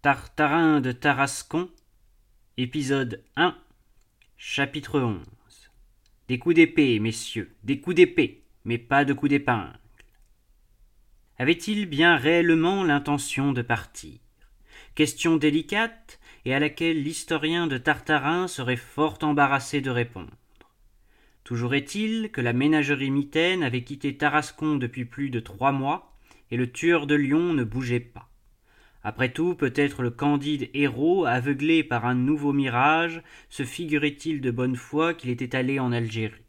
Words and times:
Tartarin 0.00 0.80
de 0.80 0.92
Tarascon, 0.92 1.68
épisode 2.56 3.24
1, 3.34 3.58
chapitre 4.36 5.00
11. 5.00 5.18
Des 6.28 6.38
coups 6.38 6.54
d'épée, 6.54 7.00
messieurs, 7.00 7.56
des 7.64 7.80
coups 7.80 7.96
d'épée, 7.96 8.44
mais 8.64 8.78
pas 8.78 9.04
de 9.04 9.12
coups 9.12 9.30
d'épingle. 9.30 9.76
Avait-il 11.36 11.86
bien 11.86 12.16
réellement 12.16 12.84
l'intention 12.84 13.52
de 13.52 13.60
partir? 13.60 14.20
Question 14.94 15.36
délicate 15.36 16.20
et 16.44 16.54
à 16.54 16.60
laquelle 16.60 17.02
l'historien 17.02 17.66
de 17.66 17.76
Tartarin 17.76 18.46
serait 18.46 18.76
fort 18.76 19.18
embarrassé 19.22 19.80
de 19.80 19.90
répondre. 19.90 20.30
Toujours 21.42 21.74
est-il 21.74 22.30
que 22.30 22.40
la 22.40 22.52
ménagerie 22.52 23.10
mitaine 23.10 23.64
avait 23.64 23.82
quitté 23.82 24.16
Tarascon 24.16 24.76
depuis 24.76 25.06
plus 25.06 25.30
de 25.30 25.40
trois 25.40 25.72
mois, 25.72 26.16
et 26.52 26.56
le 26.56 26.70
tueur 26.70 27.08
de 27.08 27.16
lions 27.16 27.52
ne 27.52 27.64
bougeait 27.64 27.98
pas. 27.98 28.27
Après 29.04 29.32
tout, 29.32 29.54
peut-être 29.54 30.02
le 30.02 30.10
candide 30.10 30.70
héros, 30.74 31.24
aveuglé 31.24 31.84
par 31.84 32.04
un 32.04 32.14
nouveau 32.14 32.52
mirage, 32.52 33.22
se 33.48 33.62
figurait-il 33.62 34.40
de 34.40 34.50
bonne 34.50 34.76
foi 34.76 35.14
qu'il 35.14 35.30
était 35.30 35.56
allé 35.56 35.78
en 35.78 35.92
Algérie? 35.92 36.42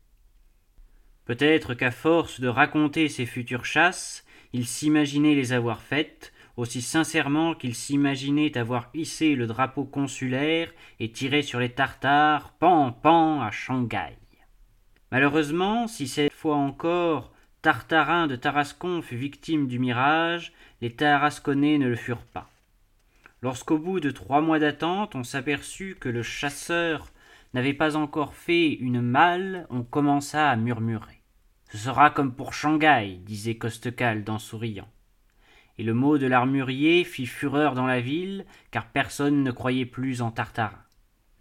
Peut-être 1.25 1.75
qu'à 1.75 1.91
force 1.91 2.39
de 2.39 2.47
raconter 2.47 3.07
ses 3.07 3.27
futures 3.27 3.65
chasses, 3.65 4.25
il 4.51 4.65
s'imaginait 4.65 5.35
les 5.35 5.53
avoir 5.53 5.81
faites, 5.81 6.33
aussi 6.57 6.81
sincèrement 6.81 7.53
qu'il 7.53 7.75
s'imaginait 7.75 8.57
avoir 8.57 8.89
hissé 8.93 9.35
le 9.35 9.47
drapeau 9.47 9.85
consulaire 9.85 10.73
et 10.99 11.11
tiré 11.11 11.43
sur 11.43 11.59
les 11.59 11.69
Tartares, 11.69 12.53
pan, 12.59 12.91
pan, 12.91 13.41
à 13.41 13.51
Shanghai. 13.51 14.17
Malheureusement, 15.11 15.87
si 15.87 16.07
cette 16.07 16.33
fois 16.33 16.55
encore 16.55 17.31
Tartarin 17.61 18.27
de 18.27 18.37
Tarascon 18.37 19.01
fut 19.01 19.17
victime 19.17 19.67
du 19.67 19.79
mirage, 19.79 20.53
les 20.81 20.91
Tarasconnais 20.91 21.77
ne 21.77 21.89
le 21.89 21.97
furent 21.97 22.25
pas. 22.25 22.49
Lorsqu'au 23.41 23.77
bout 23.77 23.99
de 23.99 24.11
trois 24.11 24.39
mois 24.39 24.59
d'attente, 24.59 25.15
on 25.15 25.25
s'aperçut 25.25 25.97
que 25.99 26.07
le 26.07 26.23
chasseur 26.23 27.11
n'avait 27.53 27.73
pas 27.73 27.97
encore 27.97 28.33
fait 28.33 28.71
une 28.73 29.01
malle, 29.01 29.67
on 29.69 29.83
commença 29.83 30.49
à 30.49 30.55
murmurer. 30.55 31.21
Ce 31.69 31.77
sera 31.77 32.11
comme 32.11 32.33
pour 32.33 32.53
Shanghai, 32.53 33.19
disait 33.25 33.55
Costecalde 33.55 34.29
en 34.29 34.39
souriant. 34.39 34.87
Et 35.77 35.83
le 35.83 35.93
mot 35.93 36.17
de 36.17 36.27
l'armurier 36.27 37.03
fit 37.03 37.25
fureur 37.25 37.73
dans 37.75 37.87
la 37.87 37.99
ville, 37.99 38.45
car 38.71 38.87
personne 38.87 39.43
ne 39.43 39.51
croyait 39.51 39.85
plus 39.85 40.21
en 40.21 40.31
Tartarin. 40.31 40.83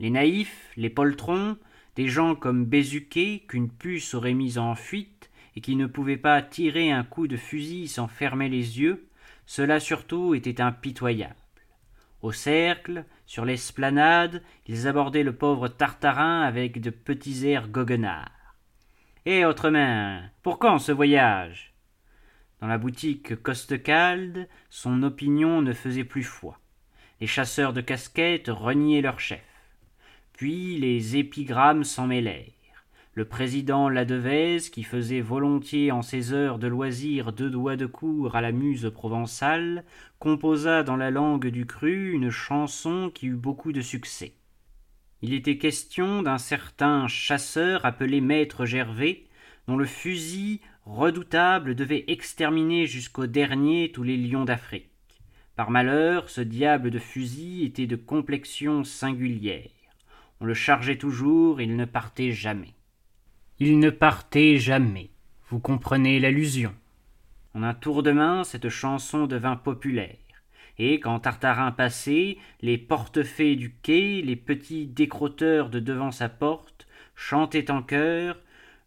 Les 0.01 0.11
naïfs, 0.11 0.71
les 0.77 0.91
poltrons, 0.91 1.57
des 1.95 2.09
gens 2.09 2.35
comme 2.35 2.65
Bézuquet, 2.65 3.45
qu'une 3.49 3.71
puce 3.71 4.15
aurait 4.15 4.35
mis 4.35 4.59
en 4.59 4.75
fuite, 4.77 5.18
et 5.59 5.61
qui 5.61 5.75
ne 5.75 5.87
pouvaient 5.87 6.17
pas 6.17 6.41
tirer 6.41 6.93
un 6.93 7.03
coup 7.03 7.27
de 7.27 7.37
fusil 7.37 7.89
sans 7.89 8.07
fermer 8.07 8.49
les 8.49 8.79
yeux, 8.79 9.09
cela 9.45 9.81
surtout 9.81 10.37
était 10.37 10.61
impitoyable. 10.61 11.35
Au 12.23 12.31
cercle, 12.31 13.05
sur 13.27 13.45
l'esplanade, 13.45 14.45
ils 14.69 14.87
abordaient 14.87 15.25
le 15.25 15.35
pauvre 15.35 15.67
Tartarin 15.67 16.43
avec 16.43 16.81
de 16.81 16.91
petits 16.91 17.49
airs 17.49 17.67
goguenards. 17.67 18.55
Eh, 19.27 19.45
autre 19.45 19.71
main, 19.71 20.31
pour 20.45 20.61
quand 20.61 20.79
ce 20.79 20.93
voyage? 20.93 21.75
Dans 22.61 22.69
la 22.69 22.79
boutique 22.79 23.35
Costecalde, 23.43 24.47
son 24.71 25.03
opinion 25.03 25.61
ne 25.61 25.73
faisait 25.73 26.05
plus 26.05 26.23
foi. 26.23 26.61
Les 27.21 27.27
chasseurs 27.27 27.73
de 27.73 27.81
casquettes 27.81 28.47
reniaient 28.49 29.03
leur 29.03 29.19
chef. 29.19 29.43
Puis 30.35 30.79
les 30.79 31.17
épigrammes 31.17 31.83
s'en 31.83 32.07
mêlèrent 32.07 32.58
le 33.19 33.25
président 33.25 33.89
Ladevez, 33.89 34.71
qui 34.71 34.85
faisait 34.85 35.21
volontiers 35.21 35.91
en 35.91 36.03
ses 36.03 36.33
heures 36.33 36.61
de 36.61 36.69
loisir 36.69 37.33
deux 37.33 37.51
doigts 37.51 37.75
de 37.75 37.85
cour 37.87 38.37
à 38.37 38.41
la 38.41 38.53
muse 38.53 38.93
provençale, 38.95 39.83
composa 40.21 40.85
dans 40.85 40.95
la 40.95 41.11
langue 41.11 41.49
du 41.49 41.67
cru 41.67 42.13
une 42.13 42.31
chanson 42.31 43.11
qui 43.13 43.27
eut 43.27 43.35
beaucoup 43.35 43.73
de 43.73 43.81
succès. 43.81 44.35
Il 45.21 45.35
était 45.35 45.59
question 45.59 46.23
d'un 46.23 46.39
certain 46.39 47.09
chasseur 47.09 47.85
appelé 47.85 48.21
Maître 48.21 48.67
Gervais, 48.67 49.25
dont 49.67 49.77
le 49.77 49.85
fusil 49.85 50.61
redoutable 50.87 51.75
devait 51.75 52.05
exterminer 52.07 52.87
jusqu'au 52.87 53.27
dernier 53.27 53.91
tous 53.91 54.05
les 54.05 54.17
lions 54.17 54.45
d'Afrique. 54.45 54.93
Par 55.57 55.73
malheur, 55.73 56.31
ce 56.31 56.41
diable 56.41 56.93
de 56.93 57.01
fusil 57.01 57.65
était 57.65 57.89
de 57.89 57.97
complexion 57.97 58.85
singulière. 58.85 59.73
On 60.41 60.45
le 60.45 60.55
chargeait 60.55 60.99
toujours, 60.99 61.61
il 61.61 61.75
ne 61.75 61.85
partait 61.85 62.31
jamais. 62.31 62.78
Il 63.61 63.81
ne 63.81 63.91
partait 63.91 64.59
jamais. 64.59 65.11
Vous 65.51 65.59
comprenez 65.59 66.21
l'allusion. 66.21 66.73
En 67.55 67.65
un 67.65 67.75
tour 67.75 68.05
de 68.05 68.13
main, 68.13 68.45
cette 68.45 68.69
chanson 68.69 69.27
devint 69.27 69.57
populaire. 69.57 70.17
Et 70.79 71.01
quand 71.01 71.19
Tartarin 71.19 71.73
passait, 71.73 72.37
les 72.61 72.79
portefaix 72.79 73.57
du 73.57 73.75
quai, 73.83 74.23
les 74.23 74.37
petits 74.37 74.87
décrotteurs 74.87 75.71
de 75.71 75.81
devant 75.81 76.13
sa 76.13 76.29
porte, 76.29 76.87
chantaient 77.17 77.73
en 77.73 77.83
chœur 77.83 78.39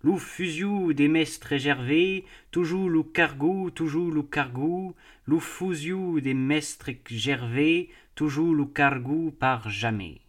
Lou 0.04 0.18
fusiou 0.18 0.94
des 0.94 1.08
mestres 1.08 1.58
gervais, 1.58 2.24
toujours 2.50 2.90
lou 2.90 3.03
cargou, 3.03 3.70
toujours 3.70 4.09
lou 4.09 4.24
cargou, 4.24 4.96
lou 5.28 5.40
fusiou 5.40 6.22
des 6.22 6.34
mestres 6.34 6.92
gervais, 7.08 7.90
toujours 8.16 8.56
lou 8.56 8.66
cargou 8.66 9.32
par 9.32 9.70
jamais. 9.70 10.22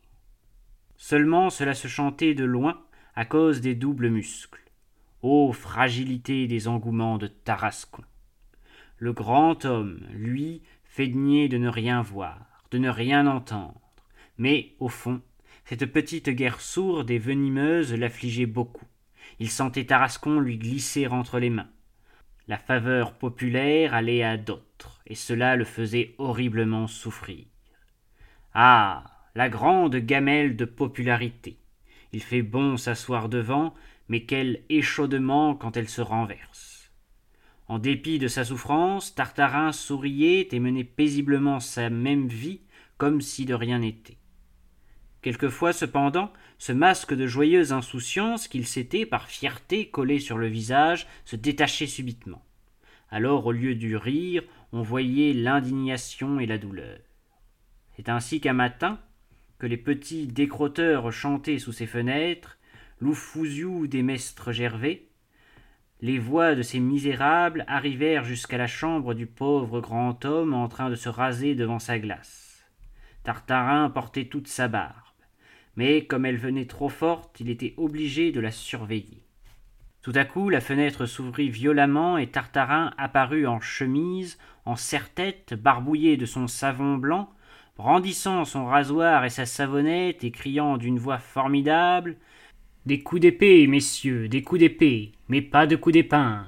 Seulement 0.98 1.48
cela 1.48 1.74
se 1.74 1.88
chantait 1.88 2.34
de 2.34 2.44
loin, 2.44 2.82
à 3.14 3.24
cause 3.24 3.60
des 3.60 3.74
doubles 3.74 4.08
muscles. 4.08 4.60
Ô 5.22 5.52
fragilité 5.52 6.46
des 6.46 6.68
engouements 6.68 7.18
de 7.18 7.26
Tarascon. 7.26 8.02
Le 8.96 9.12
grand 9.12 9.64
homme, 9.64 10.00
lui, 10.10 10.62
feignait 10.84 11.48
de 11.48 11.58
ne 11.58 11.68
rien 11.68 12.02
voir, 12.02 12.64
de 12.70 12.78
ne 12.78 12.88
rien 12.88 13.26
entendre, 13.26 13.80
mais, 14.38 14.74
au 14.78 14.88
fond, 14.88 15.20
cette 15.64 15.86
petite 15.86 16.30
guerre 16.30 16.60
sourde 16.60 17.10
et 17.10 17.18
venimeuse 17.18 17.94
l'affligeait 17.94 18.46
beaucoup. 18.46 18.86
Il 19.38 19.50
sentait 19.50 19.84
Tarascon 19.84 20.40
lui 20.40 20.58
glisser 20.58 21.06
entre 21.06 21.38
les 21.38 21.50
mains. 21.50 21.70
La 22.48 22.58
faveur 22.58 23.14
populaire 23.14 23.94
allait 23.94 24.22
à 24.22 24.36
d'autres, 24.36 25.00
et 25.06 25.14
cela 25.14 25.56
le 25.56 25.64
faisait 25.64 26.14
horriblement 26.18 26.86
souffrir. 26.86 27.44
Ah. 28.54 29.04
La 29.34 29.48
grande 29.48 29.96
gamelle 29.96 30.56
de 30.56 30.66
popularité. 30.66 31.56
Il 32.12 32.22
fait 32.22 32.42
bon 32.42 32.76
s'asseoir 32.76 33.28
devant, 33.28 33.74
mais 34.08 34.24
quel 34.24 34.62
échaudement 34.68 35.54
quand 35.54 35.76
elle 35.76 35.88
se 35.88 36.02
renverse. 36.02 36.90
En 37.68 37.78
dépit 37.78 38.18
de 38.18 38.28
sa 38.28 38.44
souffrance, 38.44 39.14
Tartarin 39.14 39.72
souriait 39.72 40.48
et 40.52 40.60
menait 40.60 40.84
paisiblement 40.84 41.60
sa 41.60 41.88
même 41.88 42.28
vie 42.28 42.60
comme 42.98 43.20
si 43.20 43.46
de 43.46 43.54
rien 43.54 43.78
n'était. 43.78 44.18
Quelquefois, 45.22 45.72
cependant, 45.72 46.32
ce 46.58 46.72
masque 46.72 47.14
de 47.14 47.26
joyeuse 47.26 47.72
insouciance 47.72 48.48
qu'il 48.48 48.66
s'était, 48.66 49.06
par 49.06 49.28
fierté, 49.28 49.88
collé 49.88 50.18
sur 50.18 50.36
le 50.36 50.48
visage, 50.48 51.06
se 51.24 51.36
détachait 51.36 51.86
subitement. 51.86 52.44
Alors, 53.08 53.46
au 53.46 53.52
lieu 53.52 53.74
du 53.74 53.96
rire, 53.96 54.42
on 54.72 54.82
voyait 54.82 55.32
l'indignation 55.32 56.40
et 56.40 56.46
la 56.46 56.58
douleur. 56.58 56.98
C'est 57.96 58.08
ainsi 58.08 58.40
qu'un 58.40 58.52
matin, 58.52 58.98
que 59.62 59.66
les 59.68 59.76
petits 59.76 60.26
décrotteurs 60.26 61.12
chantaient 61.12 61.60
sous 61.60 61.70
ses 61.70 61.86
fenêtres, 61.86 62.58
l'oufouziou 62.98 63.86
des 63.86 64.02
mestres 64.02 64.50
Gervais, 64.50 65.06
les 66.00 66.18
voix 66.18 66.56
de 66.56 66.62
ces 66.62 66.80
misérables 66.80 67.64
arrivèrent 67.68 68.24
jusqu'à 68.24 68.58
la 68.58 68.66
chambre 68.66 69.14
du 69.14 69.28
pauvre 69.28 69.80
grand 69.80 70.24
homme 70.24 70.52
en 70.52 70.66
train 70.66 70.90
de 70.90 70.96
se 70.96 71.08
raser 71.08 71.54
devant 71.54 71.78
sa 71.78 72.00
glace. 72.00 72.66
Tartarin 73.22 73.88
portait 73.88 74.24
toute 74.24 74.48
sa 74.48 74.66
barbe, 74.66 74.96
mais 75.76 76.06
comme 76.06 76.26
elle 76.26 76.38
venait 76.38 76.66
trop 76.66 76.88
forte, 76.88 77.38
il 77.38 77.48
était 77.48 77.74
obligé 77.76 78.32
de 78.32 78.40
la 78.40 78.50
surveiller. 78.50 79.22
Tout 80.02 80.12
à 80.16 80.24
coup, 80.24 80.48
la 80.48 80.60
fenêtre 80.60 81.06
s'ouvrit 81.06 81.50
violemment 81.50 82.18
et 82.18 82.26
Tartarin 82.26 82.92
apparut 82.98 83.46
en 83.46 83.60
chemise, 83.60 84.40
en 84.64 84.74
serre-tête, 84.74 85.54
barbouillé 85.54 86.16
de 86.16 86.26
son 86.26 86.48
savon 86.48 86.96
blanc, 86.96 87.32
brandissant 87.76 88.44
son 88.44 88.66
rasoir 88.66 89.24
et 89.24 89.30
sa 89.30 89.46
savonnette 89.46 90.24
et 90.24 90.30
criant 90.30 90.76
d'une 90.76 90.98
voix 90.98 91.18
formidable 91.18 92.16
Des 92.86 93.00
coups 93.00 93.22
d'épée, 93.22 93.66
messieurs, 93.66 94.28
des 94.28 94.42
coups 94.42 94.60
d'épée, 94.60 95.12
mais 95.28 95.42
pas 95.42 95.66
de 95.66 95.76
coups 95.76 95.94
d'épingle. 95.94 96.46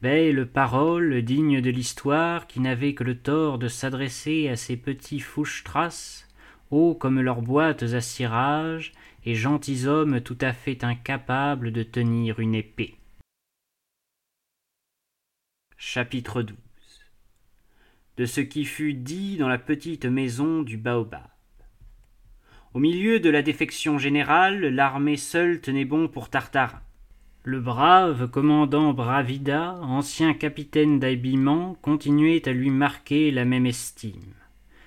Belle 0.00 0.46
parole 0.46 1.22
digne 1.22 1.60
de 1.60 1.70
l'histoire 1.70 2.46
qui 2.46 2.60
n'avait 2.60 2.94
que 2.94 3.04
le 3.04 3.18
tort 3.18 3.58
de 3.58 3.68
s'adresser 3.68 4.48
à 4.48 4.56
ces 4.56 4.76
petits 4.76 5.20
fouche-traces, 5.20 6.28
hauts 6.70 6.94
comme 6.94 7.20
leurs 7.20 7.42
boîtes 7.42 7.84
à 7.84 8.00
cirage, 8.00 8.92
et 9.24 9.36
gentilshommes 9.36 10.20
tout 10.20 10.38
à 10.40 10.52
fait 10.52 10.82
incapables 10.82 11.70
de 11.70 11.84
tenir 11.84 12.40
une 12.40 12.56
épée. 12.56 12.96
Chapitre 15.76 16.42
de 18.16 18.26
ce 18.26 18.40
qui 18.40 18.64
fut 18.64 18.94
dit 18.94 19.36
dans 19.36 19.48
la 19.48 19.58
petite 19.58 20.04
maison 20.04 20.62
du 20.62 20.76
baobab. 20.76 21.28
Au 22.74 22.78
milieu 22.78 23.20
de 23.20 23.30
la 23.30 23.42
défection 23.42 23.98
générale, 23.98 24.60
l'armée 24.60 25.16
seule 25.16 25.60
tenait 25.60 25.84
bon 25.84 26.08
pour 26.08 26.30
Tartarin. 26.30 26.80
Le 27.44 27.60
brave 27.60 28.30
commandant 28.30 28.92
Bravida, 28.92 29.74
ancien 29.82 30.32
capitaine 30.32 31.00
d'habillement, 31.00 31.74
continuait 31.82 32.48
à 32.48 32.52
lui 32.52 32.70
marquer 32.70 33.30
la 33.30 33.44
même 33.44 33.66
estime. 33.66 34.34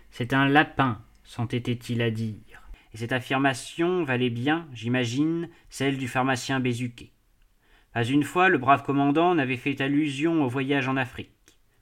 C'est 0.10 0.34
un 0.34 0.48
lapin, 0.48 1.02
s'entêtait-il 1.24 2.02
à 2.02 2.10
dire. 2.10 2.70
Et 2.94 2.98
cette 2.98 3.12
affirmation 3.12 4.04
valait 4.04 4.30
bien, 4.30 4.68
j'imagine, 4.74 5.50
celle 5.70 5.98
du 5.98 6.08
pharmacien 6.08 6.62
Bézuquet. 6.62 7.12
Pas 7.94 8.04
une 8.04 8.24
fois 8.24 8.50
le 8.50 8.58
brave 8.58 8.84
commandant 8.84 9.36
n'avait 9.36 9.58
fait 9.58 9.82
allusion 9.82 10.44
au 10.44 10.48
voyage 10.48 10.88
en 10.88 10.96
Afrique. 10.96 11.32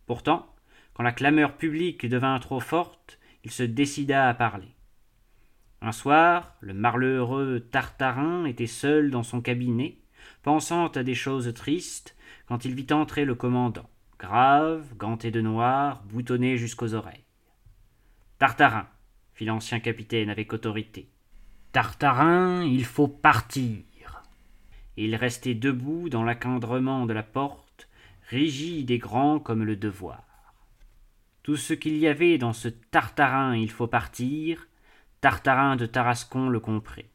Pourtant, 0.05 0.52
quand 0.93 1.03
la 1.03 1.11
clameur 1.11 1.57
publique 1.57 2.05
devint 2.05 2.37
trop 2.39 2.59
forte, 2.59 3.19
il 3.43 3.51
se 3.51 3.63
décida 3.63 4.29
à 4.29 4.33
parler. 4.33 4.75
Un 5.81 5.91
soir, 5.91 6.55
le 6.61 6.73
malheureux 6.73 7.59
Tartarin 7.59 8.45
était 8.45 8.67
seul 8.67 9.11
dans 9.11 9.23
son 9.23 9.41
cabinet, 9.41 9.97
pensant 10.41 10.87
à 10.87 11.03
des 11.03 11.15
choses 11.15 11.53
tristes, 11.53 12.15
quand 12.45 12.63
il 12.65 12.73
vit 12.73 12.87
entrer 12.91 13.25
le 13.25 13.35
commandant, 13.35 13.89
grave, 14.19 14.85
ganté 14.95 15.31
de 15.31 15.41
noir, 15.41 16.03
boutonné 16.03 16.57
jusqu'aux 16.57 16.93
oreilles. 16.93 17.25
Tartarin, 18.39 18.87
fit 19.33 19.45
l'ancien 19.45 19.79
capitaine 19.79 20.29
avec 20.29 20.53
autorité. 20.53 21.09
Tartarin, 21.71 22.63
il 22.63 22.85
faut 22.85 23.07
partir. 23.07 24.23
Et 24.95 25.05
il 25.05 25.15
restait 25.15 25.55
debout 25.55 26.07
dans 26.09 26.23
l'accadrement 26.23 27.05
de 27.05 27.13
la 27.13 27.23
porte, 27.23 27.89
rigide 28.29 28.91
et 28.91 28.99
grand 28.99 29.39
comme 29.39 29.63
le 29.63 29.75
devoir. 29.75 30.32
Tout 31.43 31.57
ce 31.57 31.73
qu'il 31.73 31.97
y 31.97 32.07
avait 32.07 32.37
dans 32.37 32.53
ce 32.53 32.69
Tartarin, 32.69 33.57
il 33.57 33.69
faut 33.69 33.87
partir, 33.87 34.69
Tartarin 35.19 35.75
de 35.75 35.85
Tarascon 35.85 36.47
le 36.47 36.61
comprit. 36.61 37.07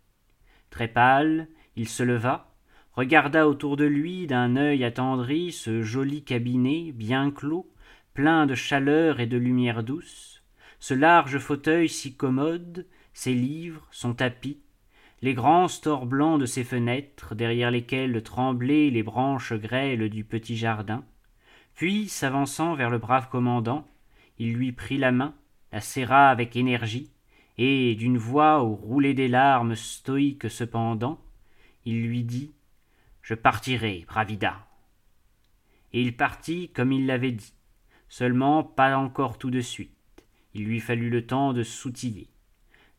Très 0.68 0.86
pâle, 0.86 1.48
il 1.76 1.88
se 1.88 2.02
leva, 2.02 2.54
regarda 2.92 3.48
autour 3.48 3.78
de 3.78 3.86
lui 3.86 4.26
d'un 4.26 4.56
œil 4.56 4.84
attendri 4.84 5.50
ce 5.50 5.80
joli 5.80 6.24
cabinet 6.24 6.92
bien 6.92 7.30
clos, 7.30 7.72
plein 8.12 8.44
de 8.44 8.54
chaleur 8.54 9.18
et 9.20 9.26
de 9.26 9.38
lumière 9.38 9.82
douce, 9.82 10.42
ce 10.78 10.92
large 10.92 11.38
fauteuil 11.38 11.88
si 11.88 12.14
commode, 12.14 12.86
ses 13.14 13.32
livres, 13.32 13.88
son 13.90 14.12
tapis, 14.12 14.60
les 15.22 15.32
grands 15.32 15.68
stores 15.68 16.04
blancs 16.04 16.38
de 16.38 16.46
ses 16.46 16.64
fenêtres, 16.64 17.34
derrière 17.34 17.70
lesquels 17.70 18.22
tremblaient 18.22 18.90
les 18.90 19.02
branches 19.02 19.54
grêles 19.54 20.10
du 20.10 20.22
petit 20.22 20.56
jardin. 20.58 21.02
Puis, 21.74 22.08
s'avançant 22.08 22.74
vers 22.74 22.90
le 22.90 22.98
brave 22.98 23.30
commandant, 23.30 23.86
il 24.38 24.54
lui 24.54 24.72
prit 24.72 24.98
la 24.98 25.12
main, 25.12 25.34
la 25.72 25.80
serra 25.80 26.30
avec 26.30 26.56
énergie, 26.56 27.10
et, 27.58 27.96
d'une 27.96 28.18
voix 28.18 28.62
où 28.62 28.76
roulaient 28.76 29.14
des 29.14 29.28
larmes 29.28 29.74
stoïques 29.74 30.48
cependant, 30.48 31.20
il 31.84 32.06
lui 32.06 32.22
dit 32.22 32.52
Je 33.20 33.34
partirai, 33.34 34.04
Bravida. 34.06 34.66
Et 35.92 36.02
il 36.02 36.16
partit 36.16 36.70
comme 36.70 36.92
il 36.92 37.06
l'avait 37.06 37.32
dit, 37.32 37.54
seulement 38.08 38.62
pas 38.62 38.96
encore 38.96 39.38
tout 39.38 39.50
de 39.50 39.60
suite. 39.60 39.92
Il 40.54 40.64
lui 40.64 40.80
fallut 40.80 41.10
le 41.10 41.26
temps 41.26 41.52
de 41.52 41.62
s'outiller. 41.62 42.28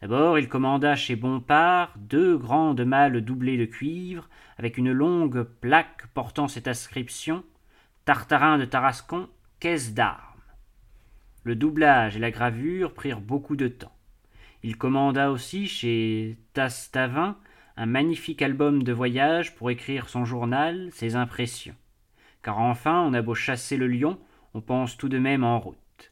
D'abord, 0.01 0.39
il 0.39 0.47
commanda 0.47 0.95
chez 0.95 1.15
Bompard 1.15 1.94
deux 1.97 2.38
grandes 2.38 2.81
malles 2.81 3.21
doublées 3.21 3.57
de 3.57 3.65
cuivre, 3.65 4.30
avec 4.57 4.77
une 4.77 4.92
longue 4.92 5.44
plaque 5.44 6.07
portant 6.13 6.47
cette 6.47 6.68
inscription 6.68 7.44
Tartarin 8.06 8.57
de 8.57 8.65
Tarascon, 8.65 9.30
caisse 9.59 9.94
d'armes. 9.94 10.28
Le 11.44 11.56
doublage 11.56 12.18
et 12.18 12.19
la 12.19 12.31
gravure 12.31 12.94
prirent 12.94 13.21
beaucoup 13.21 13.56
de 13.56 13.68
temps. 13.68 13.95
Il 14.63 14.77
commanda 14.77 15.31
aussi 15.31 15.68
chez 15.68 16.38
Tastavin 16.53 17.38
un 17.77 17.86
magnifique 17.86 18.41
album 18.41 18.83
de 18.83 18.91
voyage 18.91 19.56
pour 19.56 19.71
écrire 19.71 20.09
son 20.09 20.25
journal, 20.25 20.89
ses 20.91 21.15
impressions. 21.15 21.75
Car 22.44 22.59
enfin, 22.59 23.01
on 23.01 23.13
a 23.13 23.21
beau 23.21 23.36
chasser 23.36 23.77
le 23.77 23.88
lion, 23.88 24.19
on 24.53 24.59
pense 24.59 24.97
tout 24.97 25.07
de 25.07 25.18
même 25.18 25.45
en 25.45 25.59
route. 25.59 26.12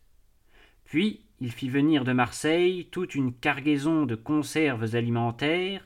Puis, 0.85 1.21
il 1.41 1.51
fit 1.51 1.67
venir 1.67 2.05
de 2.05 2.13
Marseille 2.13 2.87
toute 2.89 3.15
une 3.15 3.33
cargaison 3.33 4.05
de 4.05 4.15
conserves 4.15 4.95
alimentaires, 4.95 5.85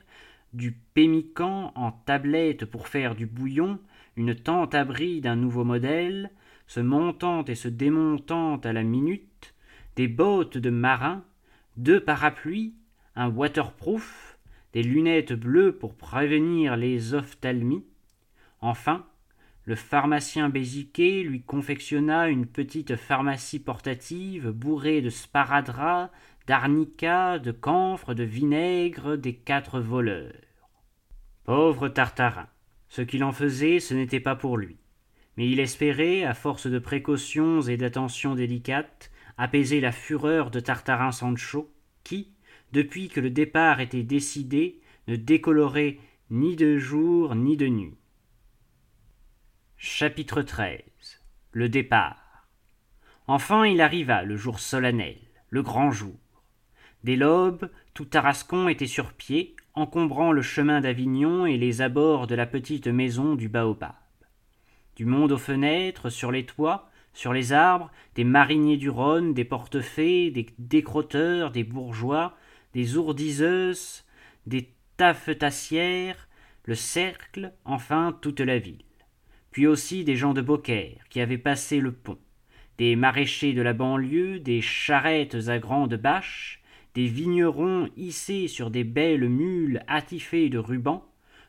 du 0.52 0.72
pémican 0.72 1.72
en 1.74 1.90
tablettes 1.90 2.64
pour 2.64 2.86
faire 2.86 3.16
du 3.16 3.26
bouillon, 3.26 3.80
une 4.16 4.34
tente 4.34 4.74
abri 4.74 5.20
d'un 5.20 5.36
nouveau 5.36 5.64
modèle, 5.64 6.30
se 6.72 6.80
montant 6.80 7.44
et 7.44 7.54
se 7.54 7.68
démontant 7.68 8.56
à 8.56 8.72
la 8.72 8.82
minute, 8.82 9.52
des 9.94 10.08
bottes 10.08 10.56
de 10.56 10.70
marin, 10.70 11.22
deux 11.76 12.00
parapluies, 12.00 12.72
un 13.14 13.28
waterproof, 13.28 14.38
des 14.72 14.82
lunettes 14.82 15.34
bleues 15.34 15.76
pour 15.76 15.94
prévenir 15.94 16.78
les 16.78 17.12
ophtalmies. 17.12 17.84
Enfin, 18.62 19.04
le 19.66 19.74
pharmacien 19.74 20.48
Béziquet 20.48 21.22
lui 21.24 21.42
confectionna 21.42 22.28
une 22.28 22.46
petite 22.46 22.96
pharmacie 22.96 23.62
portative 23.62 24.48
bourrée 24.48 25.02
de 25.02 25.10
sparadrap, 25.10 26.10
d'arnica, 26.46 27.38
de 27.38 27.52
camphre, 27.52 28.14
de 28.14 28.24
vinaigre, 28.24 29.16
des 29.18 29.34
quatre 29.34 29.78
voleurs. 29.78 30.32
Pauvre 31.44 31.90
Tartarin. 31.90 32.48
Ce 32.88 33.02
qu'il 33.02 33.24
en 33.24 33.32
faisait, 33.32 33.78
ce 33.78 33.92
n'était 33.92 34.20
pas 34.20 34.36
pour 34.36 34.56
lui. 34.56 34.78
Mais 35.36 35.48
il 35.48 35.60
espérait, 35.60 36.24
à 36.24 36.34
force 36.34 36.66
de 36.66 36.78
précautions 36.78 37.62
et 37.62 37.76
d'attentions 37.76 38.34
délicates, 38.34 39.10
apaiser 39.38 39.80
la 39.80 39.92
fureur 39.92 40.50
de 40.50 40.60
Tartarin 40.60 41.12
Sancho, 41.12 41.72
qui, 42.04 42.32
depuis 42.72 43.08
que 43.08 43.20
le 43.20 43.30
départ 43.30 43.80
était 43.80 44.02
décidé, 44.02 44.80
ne 45.08 45.16
décolorait 45.16 45.98
ni 46.30 46.56
de 46.56 46.78
jour 46.78 47.34
ni 47.34 47.56
de 47.56 47.68
nuit. 47.68 47.96
Chapitre 49.76 50.42
XIII 50.42 50.84
Le 51.50 51.68
départ. 51.68 52.46
Enfin 53.26 53.66
il 53.66 53.80
arriva 53.80 54.22
le 54.22 54.36
jour 54.36 54.60
solennel, 54.60 55.18
le 55.50 55.62
grand 55.62 55.90
jour. 55.90 56.18
Dès 57.04 57.16
l'aube, 57.16 57.70
tout 57.94 58.04
Tarascon 58.04 58.68
était 58.68 58.86
sur 58.86 59.12
pied, 59.12 59.56
encombrant 59.74 60.32
le 60.32 60.42
chemin 60.42 60.80
d'Avignon 60.80 61.46
et 61.46 61.56
les 61.56 61.82
abords 61.82 62.26
de 62.26 62.34
la 62.34 62.46
petite 62.46 62.86
maison 62.86 63.34
du 63.34 63.48
Baobab. 63.48 63.94
Du 64.96 65.04
monde 65.06 65.32
aux 65.32 65.38
fenêtres, 65.38 66.10
sur 66.10 66.30
les 66.30 66.44
toits, 66.44 66.90
sur 67.14 67.32
les 67.32 67.52
arbres, 67.52 67.90
des 68.14 68.24
mariniers 68.24 68.76
du 68.76 68.90
Rhône, 68.90 69.34
des 69.34 69.44
portefaix, 69.44 70.30
des 70.30 70.46
décrotteurs, 70.58 71.50
des 71.50 71.64
bourgeois, 71.64 72.36
des 72.74 72.96
ourdiseuses, 72.96 74.04
des 74.46 74.68
taffetassières, 74.96 76.28
le 76.64 76.74
cercle, 76.74 77.52
enfin 77.64 78.16
toute 78.20 78.40
la 78.40 78.58
ville. 78.58 78.84
Puis 79.50 79.66
aussi 79.66 80.04
des 80.04 80.16
gens 80.16 80.32
de 80.32 80.40
Beaucaire 80.40 81.04
qui 81.10 81.20
avaient 81.20 81.38
passé 81.38 81.80
le 81.80 81.92
pont, 81.92 82.18
des 82.78 82.96
maraîchers 82.96 83.52
de 83.52 83.62
la 83.62 83.74
banlieue, 83.74 84.40
des 84.40 84.62
charrettes 84.62 85.48
à 85.48 85.58
grandes 85.58 85.96
bâches, 85.96 86.62
des 86.94 87.06
vignerons 87.06 87.88
hissés 87.96 88.48
sur 88.48 88.70
des 88.70 88.84
belles 88.84 89.28
mules 89.28 89.82
attifées 89.88 90.48
de 90.48 90.58
rubans, 90.58 91.04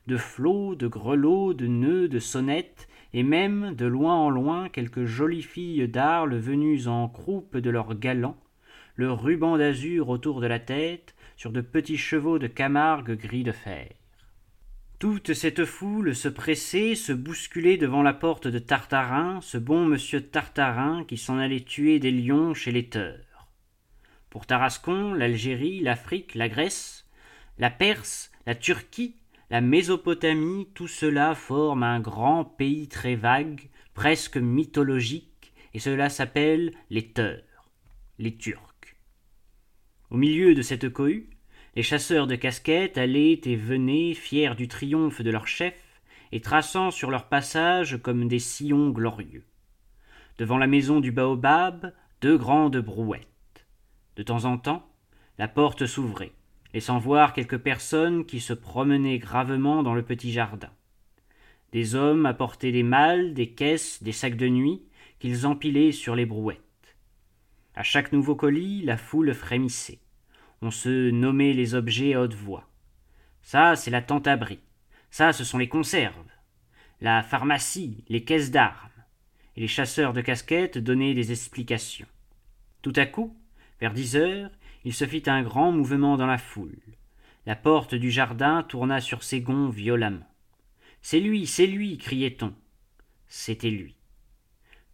de 0.08 0.18
flots, 0.18 0.76
de 0.76 0.88
grelots, 0.88 1.54
de 1.54 1.68
nœuds, 1.68 2.08
de 2.08 2.20
sonnettes, 2.20 2.88
et 3.14 3.24
même, 3.24 3.76
de 3.76 3.86
loin 3.86 4.16
en 4.16 4.30
loin, 4.30 4.70
quelques 4.70 5.06
jolies 5.06 5.44
filles 5.44 5.88
d'Arles 5.88 6.36
venues 6.36 6.88
en 6.88 7.08
croupe 7.08 7.58
de 7.58 7.70
leurs 7.70 7.96
galants, 7.96 8.42
le 8.96 9.12
ruban 9.12 9.58
d'azur 9.58 10.10
autour 10.10 10.42
de 10.42 10.48
la 10.48 10.60
tête, 10.60 11.16
sur 11.36 11.52
de 11.52 11.62
petits 11.62 11.98
chevaux 11.98 12.40
de 12.40 12.48
Camargue 12.48 13.16
gris 13.16 13.44
de 13.44 13.52
fer. 13.52 13.90
Toute 15.00 15.34
cette 15.34 15.66
foule 15.66 16.16
se 16.16 16.30
pressait, 16.30 16.96
se 16.96 17.12
bousculait 17.12 17.78
devant 17.78 18.04
la 18.04 18.14
porte 18.14 18.48
de 18.48 18.60
Tartarin, 18.60 19.42
ce 19.42 19.58
bon 19.58 19.86
monsieur 19.86 20.22
Tartarin 20.22 21.04
qui 21.04 21.18
s'en 21.18 21.38
allait 21.38 21.66
tuer 21.66 22.00
des 22.00 22.12
lions 22.12 22.54
chez 22.54 22.72
les 22.72 22.88
teurs. 22.88 23.50
Pour 24.30 24.46
Tarascon, 24.46 25.14
l'Algérie, 25.14 25.82
l'Afrique, 25.82 26.36
la 26.36 26.48
Grèce, 26.48 27.06
la 27.60 27.70
Perse, 27.70 28.32
la 28.46 28.56
Turquie, 28.56 29.16
la 29.54 29.62
Mésopotamie, 29.62 30.68
tout 30.74 30.88
cela 30.88 31.36
forme 31.36 31.84
un 31.84 32.00
grand 32.00 32.44
pays 32.44 32.88
très 32.88 33.14
vague, 33.14 33.70
presque 33.94 34.38
mythologique, 34.38 35.54
et 35.76 35.80
cela 35.80 36.10
s'appelle 36.10 36.72
les 36.90 37.10
teurs, 37.10 37.70
les 38.18 38.36
Turcs. 38.36 38.96
Au 40.10 40.18
milieu 40.18 40.56
de 40.56 40.64
cette 40.64 40.90
cohue, 40.90 41.30
les 41.76 41.84
chasseurs 41.84 42.26
de 42.26 42.34
casquettes 42.34 42.98
allaient 42.98 43.42
et 43.44 43.56
venaient, 43.56 44.16
fiers 44.16 44.56
du 44.56 44.68
triomphe 44.68 45.22
de 45.22 45.30
leur 45.30 45.46
chef, 45.46 46.02
et 46.32 46.42
traçant 46.42 46.90
sur 46.90 47.12
leur 47.12 47.30
passage 47.30 48.00
comme 48.02 48.28
des 48.28 48.40
sillons 48.40 48.90
glorieux. 48.90 49.46
Devant 50.40 50.58
la 50.58 50.66
maison 50.66 51.00
du 51.00 51.12
baobab, 51.12 51.94
deux 52.22 52.40
grandes 52.40 52.80
brouettes. 52.80 53.68
De 54.16 54.24
temps 54.24 54.46
en 54.46 54.58
temps, 54.58 54.90
la 55.38 55.48
porte 55.48 55.86
s'ouvrait, 55.86 56.34
laissant 56.74 56.98
voir 56.98 57.34
quelques 57.34 57.58
personnes 57.58 58.26
qui 58.26 58.40
se 58.40 58.54
promenaient 58.54 59.20
gravement 59.20 59.84
dans 59.84 59.94
le 59.94 60.04
petit 60.04 60.32
jardin. 60.32 60.72
Des 61.72 61.96
hommes 61.96 62.26
apportaient 62.26 62.72
des 62.72 62.84
malles, 62.84 63.34
des 63.34 63.50
caisses, 63.50 64.04
des 64.04 64.12
sacs 64.12 64.38
de 64.38 64.48
nuit, 64.48 64.84
qu'ils 65.20 65.46
empilaient 65.48 65.92
sur 65.92 66.16
les 66.16 66.26
brouettes. 66.26 66.60
À 67.76 67.84
chaque 67.84 68.12
nouveau 68.12 68.36
colis, 68.36 68.84
la 68.84 68.98
foule 68.98 69.34
frémissait 69.34 70.00
on 70.64 70.72
se 70.72 71.10
nommait 71.10 71.52
les 71.52 71.76
objets 71.76 72.14
à 72.14 72.22
haute 72.22 72.34
voix. 72.34 72.70
Ça, 73.42 73.76
c'est 73.76 73.92
la 73.92 74.02
tente 74.02 74.28
abri. 74.28 74.60
Ça, 75.12 75.34
ce 75.34 75.44
sont 75.44 75.58
les 75.58 75.68
conserves. 75.68 76.16
La 77.02 77.22
pharmacie, 77.22 78.06
les 78.08 78.24
caisses 78.24 78.50
d'armes. 78.50 78.90
Et 79.58 79.62
les 79.62 79.68
chasseurs 79.68 80.14
de 80.14 80.22
casquettes 80.22 80.78
donnaient 80.78 81.14
des 81.14 81.32
explications. 81.34 82.08
Tout 82.82 82.94
à 82.96 83.06
coup, 83.06 83.36
vers 83.82 83.94
dix 83.94 84.16
heures, 84.16 84.50
il 84.86 84.94
se 84.94 85.06
fit 85.06 85.24
un 85.28 85.44
grand 85.44 85.72
mouvement 85.72 86.18
dans 86.18 86.28
la 86.28 86.38
foule. 86.38 86.80
La 87.46 87.56
porte 87.56 87.96
du 87.96 88.12
jardin 88.12 88.64
tourna 88.64 89.02
sur 89.02 89.24
ses 89.24 89.42
gonds 89.42 89.70
violemment. 89.70 90.28
C'est 91.02 91.20
lui, 91.20 91.46
c'est 91.46 91.68
lui, 91.68 91.98
criait-on. 91.98 92.54
C'était 93.28 93.70
lui. 93.70 93.96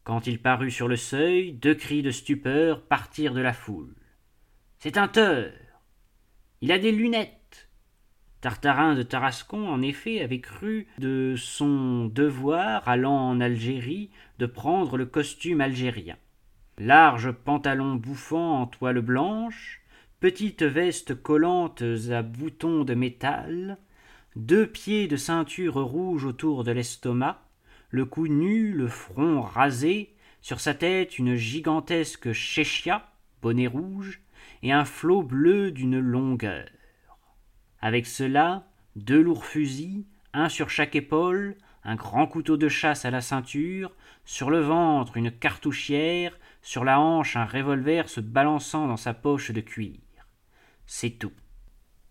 Quand 0.03 0.25
il 0.25 0.41
parut 0.41 0.71
sur 0.71 0.87
le 0.87 0.95
seuil, 0.95 1.53
deux 1.53 1.75
cris 1.75 2.01
de 2.01 2.09
stupeur 2.09 2.81
partirent 2.81 3.35
de 3.35 3.41
la 3.41 3.53
foule. 3.53 3.93
C'est 4.79 4.97
un 4.97 5.07
teur. 5.07 5.51
Il 6.61 6.71
a 6.71 6.79
des 6.79 6.91
lunettes. 6.91 7.69
Tartarin 8.41 8.95
de 8.95 9.03
Tarascon, 9.03 9.67
en 9.67 9.81
effet, 9.81 10.21
avait 10.21 10.39
cru 10.39 10.87
de 10.97 11.35
son 11.37 12.05
devoir, 12.05 12.87
allant 12.87 13.29
en 13.29 13.41
Algérie, 13.41 14.09
de 14.39 14.45
prendre 14.45 14.97
le 14.97 15.05
costume 15.05 15.61
algérien. 15.61 16.17
Large 16.77 17.31
pantalon 17.31 17.95
bouffant 17.95 18.61
en 18.61 18.67
toile 18.67 19.01
blanche, 19.01 19.78
petites 20.19 20.63
vestes 20.63 21.15
collantes 21.15 21.83
à 22.11 22.21
boutons 22.21 22.83
de 22.83 22.93
métal, 22.93 23.77
deux 24.35 24.67
pieds 24.67 25.07
de 25.07 25.15
ceinture 25.15 25.75
rouge 25.75 26.25
autour 26.25 26.65
de 26.65 26.71
l'estomac, 26.71 27.41
le 27.89 28.03
cou 28.03 28.27
nu, 28.27 28.73
le 28.73 28.87
front 28.87 29.41
rasé, 29.41 30.13
sur 30.41 30.59
sa 30.59 30.73
tête 30.73 31.19
une 31.19 31.35
gigantesque 31.35 32.33
chéchia, 32.33 33.09
bonnet 33.41 33.67
rouge, 33.67 34.21
et 34.61 34.73
un 34.73 34.83
flot 34.83 35.23
bleu 35.23 35.71
d'une 35.71 35.99
longueur. 35.99 36.67
Avec 37.79 38.05
cela, 38.05 38.67
deux 38.97 39.21
lourds 39.21 39.45
fusils, 39.45 40.03
un 40.33 40.49
sur 40.49 40.69
chaque 40.69 40.95
épaule, 40.95 41.55
un 41.85 41.95
grand 41.95 42.27
couteau 42.27 42.57
de 42.57 42.67
chasse 42.67 43.05
à 43.05 43.11
la 43.11 43.21
ceinture, 43.21 43.95
sur 44.25 44.49
le 44.49 44.59
ventre 44.59 45.15
une 45.15 45.31
cartouchière, 45.31 46.37
sur 46.61 46.83
la 46.83 46.99
hanche 46.99 47.37
un 47.37 47.45
revolver 47.45 48.09
se 48.09 48.19
balançant 48.19 48.85
dans 48.85 48.97
sa 48.97 49.13
poche 49.13 49.51
de 49.51 49.61
cuir. 49.61 49.95
C'est 50.91 51.19
tout. 51.19 51.31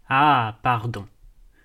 Ah, 0.09 0.61
pardon. 0.63 1.09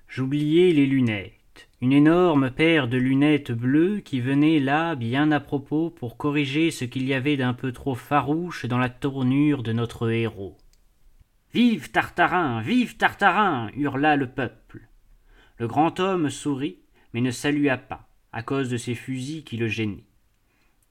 J'oubliais 0.08 0.74
les 0.74 0.88
lunettes. 0.88 1.70
Une 1.80 1.94
énorme 1.94 2.50
paire 2.50 2.88
de 2.88 2.98
lunettes 2.98 3.52
bleues 3.52 4.00
qui 4.00 4.20
venait 4.20 4.60
là 4.60 4.96
bien 4.96 5.32
à 5.32 5.40
propos 5.40 5.92
pour 5.92 6.18
corriger 6.18 6.72
ce 6.72 6.86
qu'il 6.86 7.04
y 7.04 7.14
avait 7.14 7.38
d'un 7.38 7.54
peu 7.54 7.72
trop 7.72 7.94
farouche 7.94 8.66
dans 8.66 8.80
la 8.80 8.90
tournure 8.90 9.62
de 9.62 9.74
notre 9.74 10.10
héros. 10.10 10.58
Vive 11.54 11.92
Tartarin. 11.92 12.62
Vive 12.62 12.98
Tartarin. 12.98 13.70
hurla 13.76 14.16
le 14.16 14.32
peuple. 14.32 14.82
Le 15.60 15.68
grand 15.68 16.00
homme 16.00 16.32
sourit, 16.32 16.80
mais 17.14 17.22
ne 17.22 17.32
salua 17.32 17.78
pas, 17.78 18.10
à 18.32 18.42
cause 18.42 18.72
de 18.72 18.78
ses 18.78 18.96
fusils 18.96 19.44
qui 19.44 19.58
le 19.58 19.68
gênaient. 19.68 20.08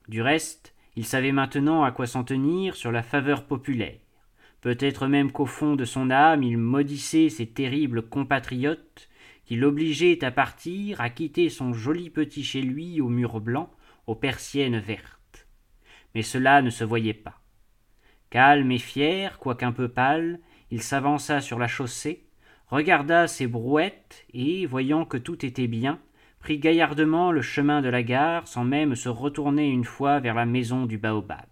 Du 0.06 0.22
reste, 0.22 0.72
il 0.94 1.04
savait 1.04 1.32
maintenant 1.32 1.82
à 1.82 1.90
quoi 1.90 2.06
s'en 2.06 2.22
tenir 2.22 2.76
sur 2.76 2.92
la 2.92 3.02
faveur 3.02 3.44
populaire. 3.44 3.98
Peut-être 4.62 5.08
même 5.08 5.32
qu'au 5.32 5.44
fond 5.44 5.74
de 5.74 5.84
son 5.84 6.10
âme 6.10 6.44
il 6.44 6.56
maudissait 6.56 7.28
ses 7.28 7.46
terribles 7.46 8.08
compatriotes 8.08 9.10
qui 9.44 9.56
l'obligeaient 9.56 10.24
à 10.24 10.30
partir, 10.30 11.00
à 11.00 11.10
quitter 11.10 11.48
son 11.48 11.72
joli 11.72 12.10
petit 12.10 12.44
chez 12.44 12.62
lui 12.62 13.00
aux 13.00 13.08
murs 13.08 13.40
blancs, 13.40 13.70
aux 14.06 14.14
persiennes 14.14 14.78
vertes. 14.78 15.48
Mais 16.14 16.22
cela 16.22 16.62
ne 16.62 16.70
se 16.70 16.84
voyait 16.84 17.12
pas. 17.12 17.40
Calme 18.30 18.70
et 18.70 18.78
fier, 18.78 19.38
quoiqu'un 19.40 19.72
peu 19.72 19.88
pâle, 19.88 20.38
il 20.70 20.80
s'avança 20.80 21.40
sur 21.40 21.58
la 21.58 21.68
chaussée, 21.68 22.24
regarda 22.68 23.26
ses 23.26 23.48
brouettes 23.48 24.24
et, 24.32 24.64
voyant 24.64 25.04
que 25.04 25.18
tout 25.18 25.44
était 25.44 25.66
bien, 25.66 25.98
prit 26.38 26.58
gaillardement 26.58 27.32
le 27.32 27.42
chemin 27.42 27.82
de 27.82 27.88
la 27.88 28.02
gare 28.04 28.46
sans 28.46 28.64
même 28.64 28.94
se 28.94 29.08
retourner 29.08 29.68
une 29.68 29.84
fois 29.84 30.20
vers 30.20 30.34
la 30.34 30.46
maison 30.46 30.86
du 30.86 30.98
baobab. 30.98 31.51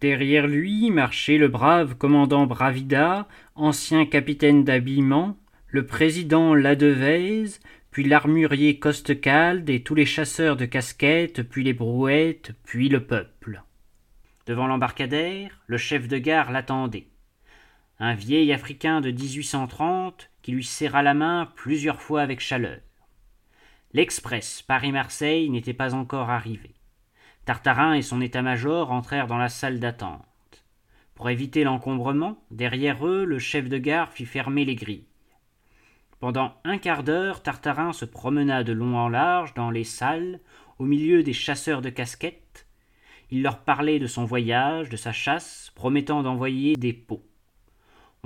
Derrière 0.00 0.46
lui 0.46 0.90
marchait 0.90 1.38
le 1.38 1.48
brave 1.48 1.96
commandant 1.96 2.46
Bravida, 2.46 3.26
ancien 3.54 4.06
capitaine 4.06 4.64
d'habillement, 4.64 5.36
le 5.68 5.86
président 5.86 6.54
Ladevez, 6.54 7.58
puis 7.90 8.04
l'armurier 8.04 8.78
Costecalde 8.78 9.68
et 9.70 9.82
tous 9.82 9.94
les 9.94 10.06
chasseurs 10.06 10.56
de 10.56 10.66
casquettes, 10.66 11.42
puis 11.42 11.64
les 11.64 11.72
brouettes, 11.72 12.52
puis 12.64 12.88
le 12.88 13.04
peuple. 13.04 13.62
Devant 14.46 14.66
l'embarcadère, 14.66 15.62
le 15.66 15.78
chef 15.78 16.08
de 16.08 16.18
gare 16.18 16.52
l'attendait 16.52 17.08
un 17.98 18.14
vieil 18.14 18.52
Africain 18.52 19.00
de 19.00 19.10
1830 19.10 20.30
qui 20.42 20.52
lui 20.52 20.64
serra 20.64 21.02
la 21.02 21.14
main 21.14 21.50
plusieurs 21.56 22.02
fois 22.02 22.22
avec 22.22 22.40
chaleur. 22.40 22.80
L'express 23.92 24.62
Paris-Marseille 24.62 25.48
n'était 25.48 25.72
pas 25.72 25.94
encore 25.94 26.28
arrivé. 26.28 26.74
Tartarin 27.46 27.94
et 27.94 28.02
son 28.02 28.20
état-major 28.20 28.92
entrèrent 28.92 29.26
dans 29.26 29.38
la 29.38 29.48
salle 29.48 29.80
d'attente. 29.80 30.22
Pour 31.14 31.30
éviter 31.30 31.64
l'encombrement, 31.64 32.36
derrière 32.50 33.06
eux, 33.06 33.24
le 33.24 33.38
chef 33.38 33.70
de 33.70 33.78
gare 33.78 34.12
fit 34.12 34.26
fermer 34.26 34.66
les 34.66 34.74
grilles. 34.74 35.06
Pendant 36.20 36.52
un 36.64 36.76
quart 36.76 37.02
d'heure, 37.02 37.42
Tartarin 37.42 37.94
se 37.94 38.04
promena 38.04 38.64
de 38.64 38.74
long 38.74 38.98
en 38.98 39.08
large 39.08 39.54
dans 39.54 39.70
les 39.70 39.84
salles, 39.84 40.40
au 40.78 40.84
milieu 40.84 41.22
des 41.22 41.32
chasseurs 41.32 41.80
de 41.80 41.88
casquettes. 41.88 42.66
Il 43.30 43.42
leur 43.42 43.60
parlait 43.60 43.98
de 43.98 44.06
son 44.06 44.26
voyage, 44.26 44.90
de 44.90 44.96
sa 44.98 45.12
chasse, 45.12 45.72
promettant 45.74 46.22
d'envoyer 46.22 46.76
des 46.76 46.92
pots 46.92 47.24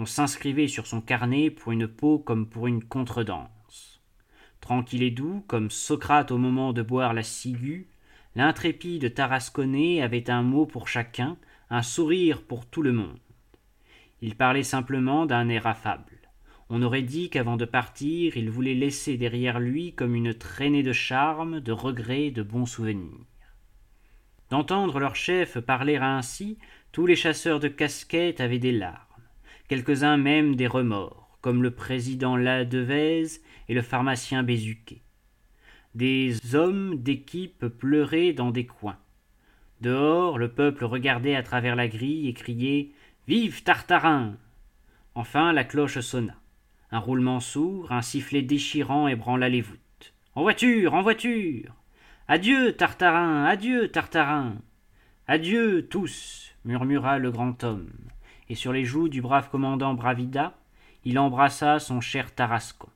on 0.00 0.06
s'inscrivait 0.06 0.66
sur 0.66 0.86
son 0.86 1.02
carnet 1.02 1.50
pour 1.50 1.72
une 1.72 1.86
peau 1.86 2.18
comme 2.18 2.48
pour 2.48 2.66
une 2.66 2.82
contredanse. 2.82 4.00
Tranquille 4.62 5.02
et 5.02 5.10
doux, 5.10 5.44
comme 5.46 5.70
Socrate 5.70 6.30
au 6.30 6.38
moment 6.38 6.72
de 6.72 6.80
boire 6.80 7.12
la 7.12 7.22
ciguë, 7.22 7.89
l'intrépide 8.34 9.14
tarasconnais 9.14 10.02
avait 10.02 10.30
un 10.30 10.42
mot 10.42 10.66
pour 10.66 10.88
chacun, 10.88 11.36
un 11.70 11.82
sourire 11.82 12.42
pour 12.42 12.66
tout 12.66 12.82
le 12.82 12.92
monde. 12.92 13.18
Il 14.22 14.36
parlait 14.36 14.62
simplement 14.62 15.26
d'un 15.26 15.48
air 15.48 15.66
affable. 15.66 16.18
On 16.68 16.82
aurait 16.82 17.02
dit 17.02 17.30
qu'avant 17.30 17.56
de 17.56 17.64
partir, 17.64 18.36
il 18.36 18.50
voulait 18.50 18.74
laisser 18.74 19.16
derrière 19.16 19.58
lui 19.58 19.92
comme 19.92 20.14
une 20.14 20.34
traînée 20.34 20.82
de 20.82 20.92
charme, 20.92 21.60
de 21.60 21.72
regrets, 21.72 22.30
de 22.30 22.42
bons 22.42 22.66
souvenirs. 22.66 23.26
D'entendre 24.50 25.00
leur 25.00 25.16
chef 25.16 25.58
parler 25.58 25.96
ainsi, 25.96 26.58
tous 26.92 27.06
les 27.06 27.16
chasseurs 27.16 27.60
de 27.60 27.68
casquettes 27.68 28.40
avaient 28.40 28.58
des 28.58 28.72
larmes 28.72 29.06
quelques-uns 29.70 30.16
même 30.16 30.56
des 30.56 30.66
remords, 30.66 31.38
comme 31.40 31.62
le 31.62 31.70
président 31.70 32.34
Ladevez 32.36 33.40
et 33.68 33.74
le 33.74 33.82
pharmacien 33.82 34.42
Bézuquet. 34.42 35.00
Des 35.94 36.54
hommes 36.54 36.96
d'équipe 36.96 37.66
pleuraient 37.66 38.32
dans 38.32 38.50
des 38.50 38.66
coins. 38.66 38.98
Dehors, 39.80 40.38
le 40.38 40.48
peuple 40.48 40.84
regardait 40.84 41.34
à 41.34 41.42
travers 41.42 41.74
la 41.74 41.88
grille 41.88 42.28
et 42.28 42.34
criait 42.34 42.90
Vive 43.26 43.62
Tartarin 43.62 44.36
Enfin, 45.14 45.52
la 45.52 45.64
cloche 45.64 46.00
sonna. 46.00 46.34
Un 46.92 46.98
roulement 46.98 47.40
sourd, 47.40 47.92
un 47.92 48.02
sifflet 48.02 48.42
déchirant 48.42 49.08
ébranla 49.08 49.48
les 49.48 49.60
voûtes. 49.60 50.14
En 50.34 50.42
voiture, 50.42 50.94
en 50.94 51.02
voiture 51.02 51.74
Adieu, 52.28 52.72
Tartarin, 52.72 53.44
adieu, 53.44 53.88
Tartarin 53.88 54.56
Adieu, 55.26 55.88
tous 55.88 56.54
murmura 56.64 57.18
le 57.18 57.30
grand 57.30 57.64
homme 57.64 57.90
et 58.50 58.54
sur 58.56 58.72
les 58.72 58.84
joues 58.84 59.08
du 59.08 59.22
brave 59.22 59.48
commandant 59.48 59.94
Bravida, 59.94 60.54
il 61.04 61.18
embrassa 61.18 61.78
son 61.78 62.00
cher 62.00 62.34
Tarascon. 62.34 62.89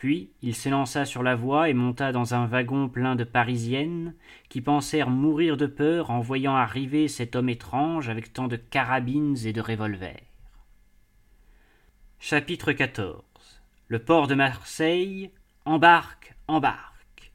Puis 0.00 0.30
il 0.40 0.54
s'élança 0.54 1.04
sur 1.04 1.22
la 1.22 1.36
voie 1.36 1.68
et 1.68 1.74
monta 1.74 2.10
dans 2.10 2.32
un 2.32 2.46
wagon 2.46 2.88
plein 2.88 3.16
de 3.16 3.24
Parisiennes 3.24 4.14
qui 4.48 4.62
pensèrent 4.62 5.10
mourir 5.10 5.58
de 5.58 5.66
peur 5.66 6.10
en 6.10 6.20
voyant 6.20 6.56
arriver 6.56 7.06
cet 7.06 7.36
homme 7.36 7.50
étrange 7.50 8.08
avec 8.08 8.32
tant 8.32 8.48
de 8.48 8.56
carabines 8.56 9.36
et 9.44 9.52
de 9.52 9.60
revolvers. 9.60 10.22
Chapitre 12.18 12.72
XIV 12.72 13.20
Le 13.88 13.98
port 13.98 14.26
de 14.26 14.34
Marseille 14.34 15.32
embarque, 15.66 16.34
embarque. 16.48 17.34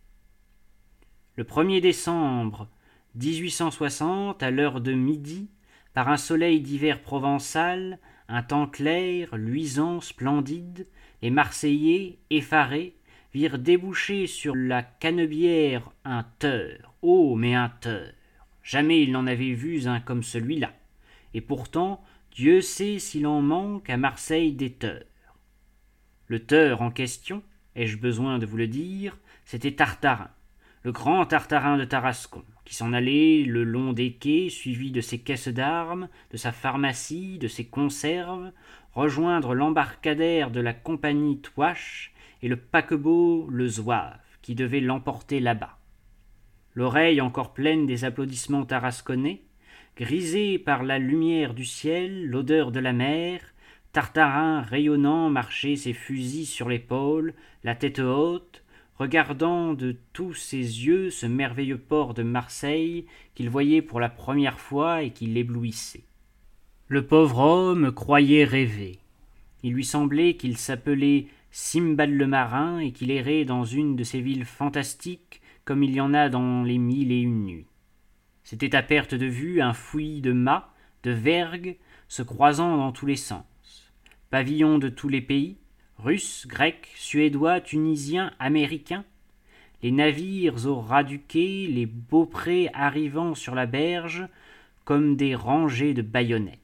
Le 1.35 1.43
1er 1.43 1.81
décembre 1.81 2.67
1860, 3.13 4.41
à 4.41 4.49
l'heure 4.49 4.81
de 4.81 4.93
midi, 4.93 5.51
par 5.93 6.09
un 6.09 6.17
soleil 6.17 6.61
d'hiver 6.61 7.03
provençal, 7.03 7.99
un 8.27 8.41
temps 8.41 8.65
clair, 8.65 9.35
luisant, 9.35 10.01
splendide, 10.01 10.87
les 11.25 11.31
Marseillais, 11.31 12.19
effarés, 12.29 12.93
virent 13.33 13.57
déboucher 13.57 14.27
sur 14.27 14.55
la 14.55 14.83
canebière 14.83 15.89
un 16.03 16.23
teur. 16.37 16.93
Oh, 17.01 17.35
mais 17.35 17.55
un 17.55 17.69
teur 17.69 18.11
Jamais 18.61 19.01
ils 19.01 19.11
n'en 19.11 19.25
avaient 19.25 19.53
vu 19.53 19.87
un 19.87 19.99
comme 19.99 20.21
celui-là. 20.21 20.71
Et 21.33 21.41
pourtant, 21.41 22.03
Dieu 22.31 22.61
sait 22.61 22.99
s'il 22.99 23.25
en 23.25 23.41
manque 23.41 23.89
à 23.89 23.97
Marseille 23.97 24.51
des 24.51 24.73
teurs. 24.73 25.01
Le 26.27 26.45
teur 26.45 26.83
en 26.83 26.91
question, 26.91 27.41
ai-je 27.75 27.97
besoin 27.97 28.37
de 28.37 28.45
vous 28.45 28.57
le 28.57 28.67
dire, 28.67 29.17
c'était 29.45 29.71
Tartarin, 29.73 30.29
le 30.83 30.91
grand 30.91 31.25
Tartarin 31.25 31.77
de 31.77 31.85
Tarascon 31.85 32.45
qui 32.65 32.73
s'en 32.73 32.93
allait 32.93 33.43
le 33.43 33.63
long 33.63 33.93
des 33.93 34.13
quais, 34.13 34.49
suivi 34.49 34.91
de 34.91 34.99
ses 34.99 35.19
caisses 35.19 35.47
d'armes, 35.47 36.09
de 36.31 36.37
sa 36.37 36.51
pharmacie, 36.51 37.37
de 37.37 37.47
ses 37.47 37.65
conserves, 37.65 38.51
rejoindre 38.95 39.53
l'embarcadère 39.53 40.49
de 40.49 40.61
la 40.61 40.73
compagnie 40.73 41.39
Touache 41.39 42.13
et 42.41 42.47
le 42.47 42.57
paquebot 42.57 43.47
le 43.49 43.67
Zouave, 43.67 44.17
qui 44.41 44.55
devait 44.55 44.79
l'emporter 44.79 45.39
là-bas. 45.39 45.77
L'oreille 46.73 47.21
encore 47.21 47.53
pleine 47.53 47.85
des 47.85 48.05
applaudissements 48.05 48.65
tarasconnais, 48.65 49.41
Grisé 49.97 50.59
par 50.59 50.83
la 50.83 50.99
lumière 50.99 51.53
du 51.53 51.63
ciel, 51.63 52.27
l'odeur 52.27 52.73
de 52.73 52.81
la 52.81 52.91
mer, 52.91 53.39
Tartarin 53.93 54.61
rayonnant 54.61 55.29
marchait 55.29 55.77
ses 55.77 55.93
fusils 55.93 56.47
sur 56.47 56.67
l'épaule, 56.67 57.33
la 57.63 57.75
tête 57.75 57.99
haute, 57.99 58.65
regardant 58.99 59.73
de 59.73 59.95
tous 60.11 60.33
ses 60.33 60.57
yeux 60.57 61.11
ce 61.11 61.25
merveilleux 61.25 61.77
port 61.77 62.13
de 62.13 62.23
Marseille 62.23 63.05
qu'il 63.35 63.49
voyait 63.49 63.81
pour 63.81 64.01
la 64.01 64.09
première 64.09 64.59
fois 64.59 65.01
et 65.01 65.11
qui 65.11 65.27
l'éblouissait. 65.27 66.03
Le 66.87 67.07
pauvre 67.07 67.39
homme 67.39 67.91
croyait 67.91 68.43
rêver. 68.43 68.99
Il 69.63 69.73
lui 69.73 69.83
semblait 69.83 70.35
qu'il 70.35 70.55
s'appelait 70.55 71.25
Simbad 71.49 72.11
le 72.11 72.27
marin 72.27 72.77
et 72.77 72.91
qu'il 72.91 73.09
errait 73.09 73.43
dans 73.43 73.63
une 73.63 73.95
de 73.95 74.03
ces 74.03 74.21
villes 74.21 74.45
fantastiques 74.45 75.41
comme 75.63 75.81
il 75.81 75.95
y 75.95 75.99
en 75.99 76.13
a 76.13 76.29
dans 76.29 76.61
les 76.61 76.77
mille 76.77 77.11
et 77.11 77.21
une 77.21 77.45
nuits. 77.45 77.65
C'était 78.43 78.75
à 78.75 78.83
perte 78.83 79.15
de 79.15 79.25
vue 79.25 79.61
un 79.61 79.73
fouillis 79.73 80.21
de 80.21 80.31
mâts, 80.31 80.69
de 81.01 81.09
vergues, 81.09 81.77
se 82.07 82.21
croisant 82.21 82.77
dans 82.77 82.91
tous 82.91 83.07
les 83.07 83.15
sens. 83.15 83.91
Pavillons 84.29 84.77
de 84.77 84.89
tous 84.89 85.09
les 85.09 85.21
pays, 85.21 85.57
Russes, 85.97 86.45
Grecs, 86.47 86.91
Suédois, 86.97 87.61
Tunisiens, 87.61 88.31
Américains, 88.37 89.05
les 89.81 89.91
navires 89.91 90.67
au 90.67 90.81
ras 90.81 91.03
du 91.03 91.19
quai, 91.19 91.65
les 91.65 91.87
beauprés 91.87 92.69
arrivant 92.75 93.33
sur 93.33 93.55
la 93.55 93.65
berge, 93.65 94.27
comme 94.83 95.15
des 95.15 95.33
rangées 95.33 95.95
de 95.95 96.03
baïonnettes. 96.03 96.59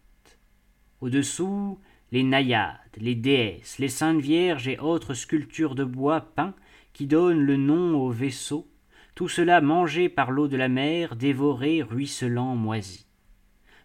Au-dessous, 1.01 1.79
les 2.11 2.21
naïades, 2.21 2.77
les 2.97 3.15
déesses, 3.15 3.79
les 3.79 3.89
saintes 3.89 4.21
vierges 4.21 4.67
et 4.67 4.77
autres 4.77 5.15
sculptures 5.15 5.73
de 5.73 5.83
bois 5.83 6.21
peints 6.21 6.53
qui 6.93 7.07
donnent 7.07 7.41
le 7.41 7.57
nom 7.57 7.95
aux 7.95 8.11
vaisseaux, 8.11 8.67
tout 9.15 9.27
cela 9.27 9.61
mangé 9.61 10.09
par 10.09 10.29
l'eau 10.29 10.47
de 10.47 10.57
la 10.57 10.69
mer, 10.69 11.15
dévoré, 11.15 11.81
ruisselant, 11.81 12.55
moisi. 12.55 13.07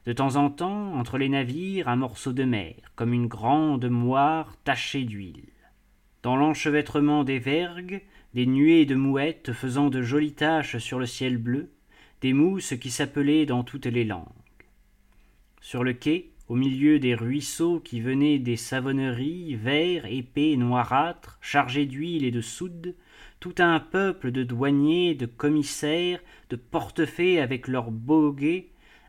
De 0.05 0.13
temps 0.13 0.37
en 0.37 0.51
temps, 0.51 0.95
entre 0.95 1.17
les 1.17 1.29
navires, 1.29 1.89
un 1.89 1.97
morceau 1.97 2.33
de 2.33 2.45
mer, 2.45 2.75
comme 2.95 3.13
une 3.13 3.27
grande 3.27 3.89
moire 3.89 4.55
tachée 4.65 5.05
d'huile. 5.05 5.49
Dans 6.23 6.37
l'enchevêtrement 6.37 7.25
des 7.25 7.39
vergues, 7.39 8.03
des 8.35 8.47
nuées 8.47 8.85
de 8.85 8.95
mouettes 8.95 9.53
faisant 9.53 9.89
de 9.89 10.03
jolies 10.03 10.35
taches 10.35 10.79
sur 10.79 10.99
le 10.99 11.07
ciel 11.07 11.39
bleu, 11.39 11.71
des 12.21 12.35
mousses 12.35 12.75
qui 12.79 12.91
s'appelaient 12.91 13.47
dans 13.47 13.65
toutes 13.65 13.87
les 13.87 14.05
langues. 14.05 14.27
Sur 15.61 15.83
le 15.83 15.93
quai, 15.93 16.31
au 16.49 16.55
milieu 16.55 16.99
des 16.99 17.15
ruisseaux 17.15 17.81
qui 17.81 18.01
venaient 18.01 18.39
des 18.39 18.57
savonneries, 18.57 19.57
verts, 19.57 20.07
épais, 20.07 20.57
noirâtres, 20.57 21.39
chargés 21.41 21.87
d'huile 21.87 22.25
et 22.25 22.31
de 22.31 22.41
soude, 22.41 22.95
tout 23.41 23.55
un 23.59 23.81
peuple 23.81 24.31
de 24.31 24.45
douaniers, 24.45 25.15
de 25.15 25.27
commissaires, 25.27 26.21
de 26.51 26.57
portefaix 26.57 27.41
avec 27.41 27.69
leurs 27.69 27.91
boguets, 27.91 28.69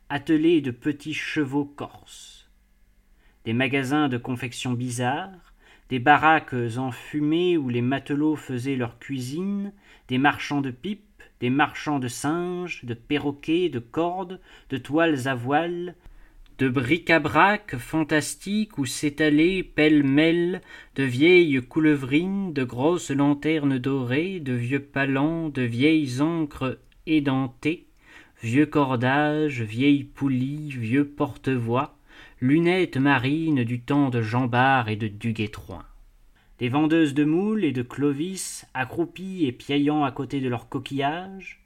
attelés 0.09 0.61
de 0.61 0.71
petits 0.71 1.13
chevaux 1.13 1.65
corses. 1.65 2.49
Des 3.45 3.53
magasins 3.53 4.09
de 4.09 4.17
confections 4.17 4.73
bizarres, 4.73 5.53
des 5.89 5.99
baraques 5.99 6.55
enfumées 6.77 7.57
où 7.57 7.69
les 7.69 7.81
matelots 7.81 8.35
faisaient 8.35 8.75
leur 8.75 8.99
cuisine, 8.99 9.73
des 10.07 10.17
marchands 10.17 10.61
de 10.61 10.71
pipes, 10.71 11.03
des 11.39 11.49
marchands 11.49 11.99
de 11.99 12.07
singes, 12.07 12.83
de 12.83 12.93
perroquets, 12.93 13.69
de 13.69 13.79
cordes, 13.79 14.41
de 14.69 14.77
toiles 14.77 15.27
à 15.27 15.35
voiles, 15.35 15.95
de 16.57 16.69
bric-à-brac 16.69 17.75
fantastique 17.77 18.79
où 18.79 18.85
s'étalaient 18.85 19.61
pêle-mêle 19.61 20.61
de 20.95 21.03
vieilles 21.03 21.61
coulevrines, 21.61 22.51
de 22.51 22.63
grosses 22.63 23.11
lanternes 23.11 23.77
dorées, 23.77 24.39
de 24.39 24.53
vieux 24.53 24.81
palans, 24.81 25.49
de 25.49 25.61
vieilles 25.61 26.19
ancres 26.19 26.79
édentées, 27.05 27.85
vieux 28.41 28.65
cordages, 28.65 29.61
vieilles 29.61 30.03
poulies, 30.03 30.69
vieux 30.69 31.05
porte-voix, 31.05 31.95
lunettes 32.41 32.97
marines 32.97 33.63
du 33.63 33.81
temps 33.81 34.09
de 34.09 34.23
Jean 34.23 34.47
Bart 34.47 34.89
et 34.89 34.95
de 34.95 35.07
Duguay-Trouin. 35.07 35.85
Des 36.57 36.69
vendeuses 36.69 37.13
de 37.13 37.23
moules 37.23 37.65
et 37.65 37.71
de 37.71 37.83
clovis 37.83 38.65
accroupies 38.73 39.45
et 39.45 39.51
piaillant 39.51 40.03
à 40.03 40.11
côté 40.11 40.41
de 40.41 40.49
leurs 40.49 40.69
coquillages, 40.69 41.61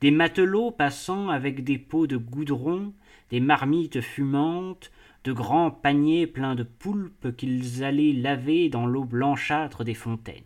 des 0.00 0.12
matelots 0.12 0.70
passant 0.70 1.30
avec 1.30 1.64
des 1.64 1.78
pots 1.78 2.06
de 2.06 2.16
goudron, 2.16 2.92
des 3.30 3.40
marmites 3.40 4.00
fumantes, 4.00 4.90
de 5.24 5.32
grands 5.32 5.70
paniers 5.70 6.26
pleins 6.26 6.54
de 6.54 6.62
poulpes 6.62 7.36
qu'ils 7.36 7.82
allaient 7.82 8.12
laver 8.12 8.68
dans 8.68 8.86
l'eau 8.86 9.04
blanchâtre 9.04 9.82
des 9.82 9.94
fontaines. 9.94 10.44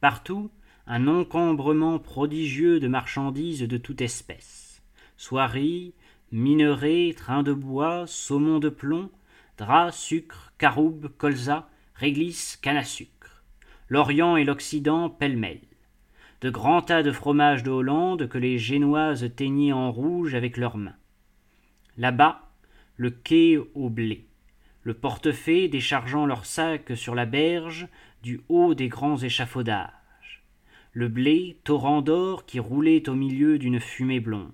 Partout, 0.00 0.50
un 0.86 1.06
encombrement 1.06 1.98
prodigieux 1.98 2.80
de 2.80 2.88
marchandises 2.88 3.62
de 3.62 3.76
toute 3.76 4.00
espèce. 4.00 4.82
Soieries, 5.16 5.94
minerais, 6.32 7.14
trains 7.16 7.42
de 7.42 7.52
bois, 7.52 8.04
saumons 8.06 8.58
de 8.58 8.68
plomb, 8.68 9.10
draps, 9.58 9.96
sucre, 9.96 10.52
caroubes, 10.58 11.08
colza, 11.16 11.68
réglisse, 11.94 12.56
canne 12.56 12.76
à 12.76 12.84
sucre. 12.84 13.44
L'Orient 13.88 14.36
et 14.36 14.44
l'Occident 14.44 15.08
pêle-mêle. 15.08 15.60
De 16.40 16.50
grands 16.50 16.82
tas 16.82 17.02
de 17.02 17.12
fromages 17.12 17.62
de 17.62 17.70
Hollande 17.70 18.28
que 18.28 18.38
les 18.38 18.58
Génoises 18.58 19.30
teignaient 19.36 19.72
en 19.72 19.90
rouge 19.90 20.34
avec 20.34 20.56
leurs 20.56 20.76
mains. 20.76 20.96
Là-bas, 21.98 22.50
le 22.96 23.10
quai 23.10 23.58
au 23.74 23.88
blé, 23.88 24.26
le 24.82 24.94
portefaix 24.94 25.68
déchargeant 25.68 26.26
leurs 26.26 26.44
sacs 26.44 26.96
sur 26.96 27.14
la 27.14 27.24
berge 27.24 27.88
du 28.22 28.40
haut 28.48 28.74
des 28.74 28.88
grands 28.88 29.16
échafaudages, 29.16 30.44
le 30.92 31.08
blé, 31.08 31.58
torrent 31.64 32.02
d'or 32.02 32.44
qui 32.44 32.60
roulait 32.60 33.08
au 33.08 33.14
milieu 33.14 33.58
d'une 33.58 33.80
fumée 33.80 34.20
blonde, 34.20 34.52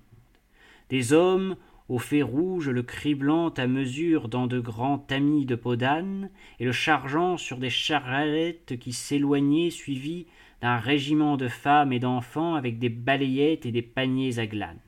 des 0.89 1.11
hommes 1.11 1.57
au 1.89 1.99
fait 1.99 2.21
rouge 2.21 2.69
le 2.69 2.81
criblant 2.81 3.49
à 3.49 3.67
mesure 3.67 4.29
dans 4.29 4.47
de 4.47 4.59
grands 4.59 4.97
tamis 4.97 5.45
de 5.45 5.55
peau 5.55 5.75
d'âne, 5.75 6.29
et 6.59 6.65
le 6.65 6.71
chargeant 6.71 7.35
sur 7.35 7.57
des 7.57 7.69
charrettes 7.69 8.79
qui 8.79 8.93
s'éloignaient 8.93 9.69
suivis 9.69 10.27
d'un 10.61 10.77
régiment 10.77 11.35
de 11.35 11.49
femmes 11.49 11.91
et 11.91 11.99
d'enfants 11.99 12.55
avec 12.55 12.79
des 12.79 12.89
balayettes 12.89 13.65
et 13.65 13.71
des 13.73 13.81
paniers 13.81 14.39
à 14.39 14.47
glanes. 14.47 14.79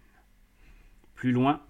Plus 1.16 1.34
loin, 1.34 1.62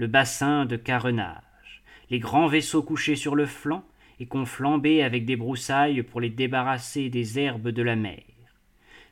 le 0.00 0.06
bassin 0.06 0.64
de 0.64 0.76
carenage, 0.76 1.82
les 2.08 2.20
grands 2.20 2.46
vaisseaux 2.46 2.82
couchés 2.82 3.16
sur 3.16 3.36
le 3.36 3.44
flanc 3.44 3.84
et 4.18 4.24
qu'on 4.24 4.46
flambait 4.46 5.02
avec 5.02 5.26
des 5.26 5.36
broussailles 5.36 6.02
pour 6.02 6.22
les 6.22 6.30
débarrasser 6.30 7.10
des 7.10 7.38
herbes 7.38 7.68
de 7.68 7.82
la 7.82 7.96
mer, 7.96 8.22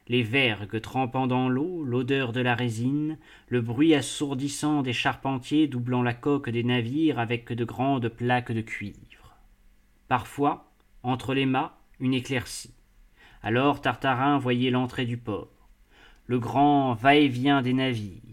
les 0.09 0.23
vergues 0.23 0.81
trempant 0.81 1.27
dans 1.27 1.51
l'eau, 1.51 1.85
l'odeur 1.85 2.33
de 2.33 2.41
la 2.41 2.55
résine, 2.55 3.19
le 3.49 3.61
bruit 3.61 3.95
assourdissant 3.95 4.81
des 4.81 4.95
charpentiers 4.95 5.69
doublant 5.69 6.03
la 6.03 6.15
coque 6.15 6.49
des 6.49 6.65
navires 6.65 7.19
avec 7.19 7.53
de 7.53 7.67
grandes 7.67 8.09
plaques 8.09 8.53
de 8.53 8.63
cuivre. 8.63 9.37
Parfois, 10.09 10.73
entre 11.03 11.35
les 11.35 11.45
mâts, 11.45 11.77
une 12.01 12.15
éclaircie. 12.15 12.73
Alors 13.43 13.83
Tartarin 13.83 14.39
voyait 14.39 14.71
l'entrée 14.71 15.05
du 15.05 15.19
port, 15.19 15.69
le 16.25 16.39
grand 16.39 16.95
va-et-vient 16.95 17.61
des 17.61 17.75
navires, 17.75 18.28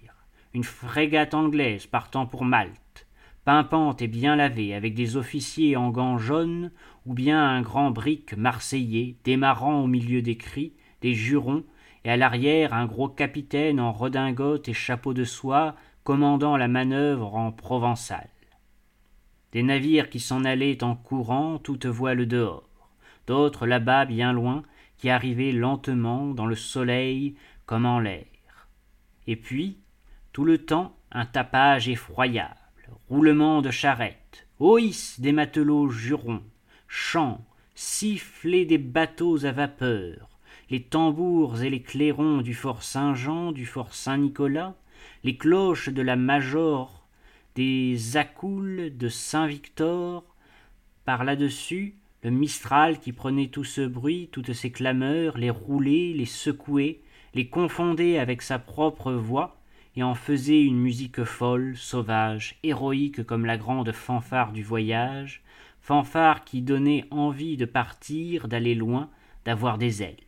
une 0.56 0.64
frégate 0.64 1.34
anglaise 1.34 1.86
partant 1.86 2.26
pour 2.26 2.46
Malte, 2.46 3.08
pimpante 3.44 4.02
et 4.02 4.08
bien 4.08 4.38
lavée, 4.38 4.74
avec 4.74 4.94
des 4.94 5.18
officiers 5.18 5.76
en 5.76 5.90
gants 5.90 6.18
jaunes, 6.18 6.72
ou 7.06 7.14
bien 7.14 7.46
un 7.46 7.62
grand 7.62 7.92
brick 7.92 8.38
marseillais 8.38 9.18
démarrant 9.26 9.84
au 9.84 9.88
milieu 9.88 10.22
des 10.22 10.38
cris, 10.38 10.72
des 11.02 11.14
jurons, 11.14 11.66
et 12.06 12.10
à 12.10 12.16
l'arrière 12.16 12.74
un 12.74 12.86
gros 12.86 13.10
capitaine 13.10 13.82
en 13.82 13.92
redingote 13.92 14.70
et 14.70 14.74
chapeau 14.74 15.14
de 15.14 15.26
soie 15.26 15.76
commandant 16.06 16.56
la 16.56 16.70
manœuvre 16.70 17.36
en 17.36 17.52
provençal. 17.52 18.30
Des 19.52 19.62
navires 19.62 20.10
qui 20.10 20.22
s'en 20.22 20.46
allaient 20.46 20.86
en 20.86 20.96
courant, 20.96 21.60
toutes 21.60 21.86
voiles 21.86 22.28
dehors, 22.28 22.70
d'autres 23.28 23.68
là-bas 23.68 24.06
bien 24.06 24.32
loin, 24.32 24.64
qui 24.98 25.10
arrivaient 25.10 25.52
lentement 25.52 26.28
dans 26.28 26.46
le 26.46 26.56
soleil 26.56 27.36
comme 27.66 27.86
en 27.86 28.00
l'air. 28.00 28.26
Et 29.28 29.36
puis, 29.36 29.80
tout 30.36 30.44
le 30.44 30.58
temps 30.58 30.94
un 31.12 31.26
tapage 31.26 31.88
effroyable, 31.88 32.60
roulement 33.08 33.62
de 33.62 33.72
charrettes, 33.72 34.46
oïs 34.60 35.18
des 35.22 35.32
matelots 35.32 35.88
jurons, 35.88 36.44
chants, 36.90 37.40
sifflets 37.74 38.66
des 38.66 38.78
bateaux 38.78 39.46
à 39.46 39.54
vapeur, 39.54 40.28
les 40.70 40.84
tambours 40.84 41.62
et 41.62 41.70
les 41.70 41.82
clairons 41.82 42.42
du 42.42 42.54
fort 42.54 42.84
Saint-Jean, 42.84 43.54
du 43.54 43.66
fort 43.66 43.96
Saint-Nicolas, 43.96 44.76
les 45.24 45.38
cloches 45.38 45.88
de 45.88 46.02
la 46.02 46.18
Major, 46.18 47.08
des 47.56 48.18
accoules 48.18 48.92
de 48.98 49.08
Saint-Victor, 49.08 50.26
par 51.06 51.24
là-dessus, 51.24 51.96
le 52.24 52.32
Mistral 52.32 53.00
qui 53.00 53.14
prenait 53.14 53.48
tout 53.48 53.64
ce 53.64 53.88
bruit, 53.88 54.28
toutes 54.34 54.52
ces 54.52 54.74
clameurs, 54.74 55.38
les 55.38 55.50
roulait, 55.50 56.12
les 56.14 56.26
secouait, 56.26 57.00
les 57.34 57.48
confondait 57.48 58.20
avec 58.20 58.42
sa 58.42 58.60
propre 58.60 59.14
voix, 59.14 59.62
et 59.96 60.04
en 60.04 60.16
faisait 60.16 60.64
une 60.64 60.80
musique 60.80 61.24
folle, 61.24 61.76
sauvage, 61.78 62.60
héroïque 62.64 63.24
comme 63.26 63.46
la 63.46 63.58
grande 63.58 63.92
fanfare 63.92 64.52
du 64.52 64.64
voyage, 64.64 65.44
fanfare 65.80 66.44
qui 66.44 66.62
donnait 66.62 67.06
envie 67.12 67.58
de 67.58 67.66
partir, 67.66 68.48
d'aller 68.48 68.76
loin, 68.76 69.10
d'avoir 69.46 69.78
des 69.78 70.04
ailes. 70.04 70.20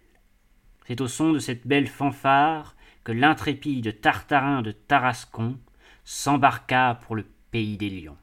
C'est 0.87 1.01
au 1.01 1.07
son 1.07 1.33
de 1.33 1.39
cette 1.39 1.67
belle 1.67 1.87
fanfare 1.87 2.75
que 3.03 3.11
l'intrépide 3.11 3.99
Tartarin 3.99 4.61
de 4.61 4.71
Tarascon 4.71 5.57
s'embarqua 6.05 6.95
pour 7.01 7.15
le 7.15 7.25
pays 7.51 7.77
des 7.77 7.89
lions. 7.89 8.17